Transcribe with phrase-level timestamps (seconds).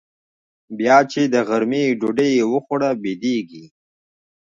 [0.77, 3.65] بيا چې د غرمې ډوډۍ يې وخوړه بيدېږي.